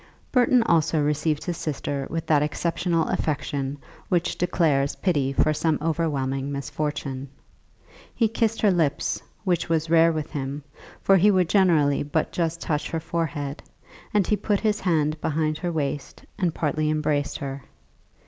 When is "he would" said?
11.17-11.47